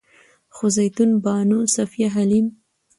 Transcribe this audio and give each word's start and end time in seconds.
خو 0.55 0.65
زيتون 0.75 1.09
بانو، 1.23 1.59
صفيه 1.75 2.07
حليم 2.15 2.45